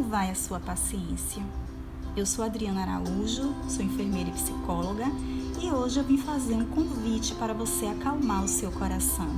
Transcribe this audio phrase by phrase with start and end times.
[0.00, 1.42] Como vai a sua paciência?
[2.16, 5.04] Eu sou Adriana Araújo, sou enfermeira e psicóloga
[5.60, 9.28] e hoje eu vim fazer um convite para você acalmar o seu coração.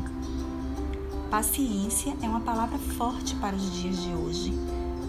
[1.29, 4.52] Paciência é uma palavra forte para os dias de hoje.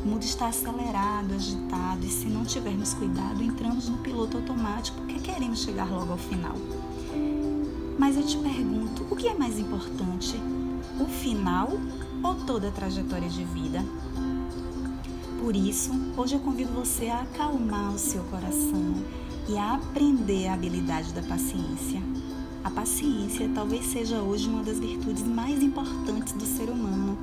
[0.04, 5.20] O mundo está acelerado, agitado e se não tivermos cuidado, entramos no piloto automático porque
[5.20, 6.56] queremos chegar logo ao final.
[8.00, 10.36] Mas eu te pergunto, o que é mais importante?
[11.00, 11.70] O final
[12.24, 13.86] ou toda a trajetória de vida?
[15.44, 18.96] Por isso, hoje eu convido você a acalmar o seu coração
[19.50, 22.02] e a aprender a habilidade da paciência.
[22.64, 27.18] A paciência talvez seja hoje uma das virtudes mais importantes do ser humano,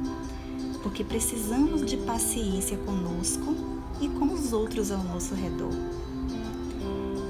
[0.82, 3.56] porque precisamos de paciência conosco
[4.02, 5.72] e com os outros ao nosso redor.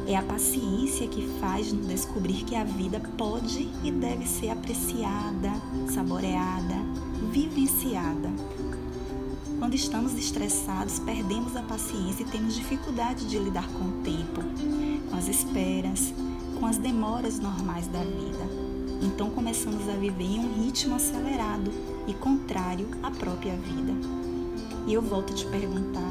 [0.08, 5.52] É a paciência que faz-nos descobrir que a vida pode e deve ser apreciada,
[5.88, 6.74] saboreada,
[7.30, 8.28] vivenciada
[9.60, 14.40] quando estamos estressados, perdemos a paciência e temos dificuldade de lidar com o tempo,
[15.10, 16.14] com as esperas,
[16.58, 18.48] com as demoras normais da vida.
[19.02, 21.70] Então começamos a viver em um ritmo acelerado
[22.08, 23.92] e contrário à própria vida.
[24.86, 26.10] E eu volto a te perguntar: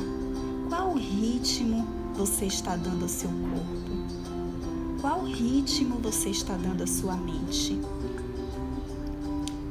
[0.70, 5.02] qual ritmo você está dando ao seu corpo?
[5.02, 7.82] Qual ritmo você está dando à sua mente?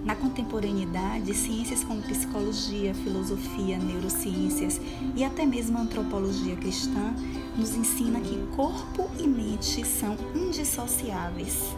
[0.09, 4.81] Na contemporaneidade, ciências como psicologia, filosofia, neurociências
[5.15, 7.15] e até mesmo antropologia cristã
[7.55, 11.77] nos ensina que corpo e mente são indissociáveis.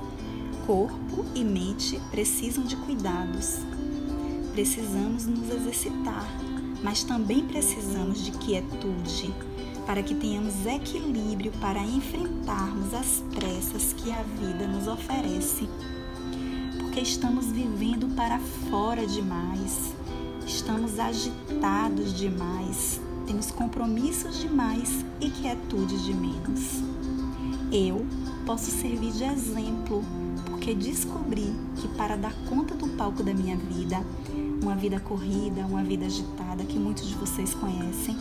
[0.64, 3.56] Corpo e mente precisam de cuidados.
[4.52, 6.32] Precisamos nos exercitar,
[6.84, 9.34] mas também precisamos de quietude
[9.84, 15.68] para que tenhamos equilíbrio para enfrentarmos as pressas que a vida nos oferece
[16.90, 19.94] porque estamos vivendo para fora demais,
[20.44, 26.82] estamos agitados demais, temos compromissos demais e quietude de menos.
[27.70, 28.04] Eu
[28.44, 30.02] posso servir de exemplo
[30.46, 34.04] porque descobri que para dar conta do palco da minha vida,
[34.60, 38.16] uma vida corrida, uma vida agitada que muitos de vocês conhecem,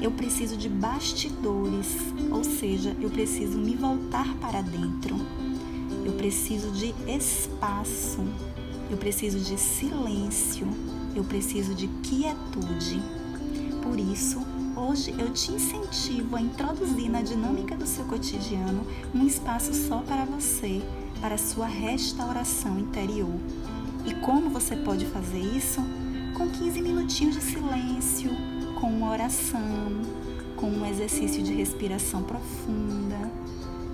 [0.00, 1.94] eu preciso de bastidores,
[2.30, 5.14] ou seja, eu preciso me voltar para dentro
[6.24, 8.24] preciso de espaço,
[8.90, 10.66] eu preciso de silêncio,
[11.14, 13.02] eu preciso de quietude.
[13.82, 14.40] Por isso,
[14.74, 20.24] hoje eu te incentivo a introduzir na dinâmica do seu cotidiano um espaço só para
[20.24, 20.80] você,
[21.20, 23.38] para sua restauração interior.
[24.06, 25.82] E como você pode fazer isso?
[26.38, 28.30] Com 15 minutinhos de silêncio,
[28.80, 29.60] com uma oração,
[30.56, 33.30] com um exercício de respiração profunda,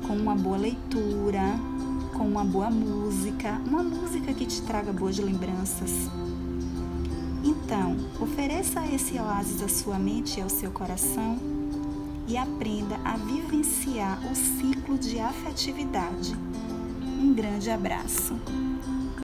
[0.07, 1.59] com uma boa leitura,
[2.41, 5.91] uma boa música, uma música que te traga boas lembranças.
[7.45, 11.39] Então, ofereça esse oásis à sua mente e ao seu coração
[12.27, 16.35] e aprenda a vivenciar o ciclo de afetividade.
[17.21, 18.35] Um grande abraço.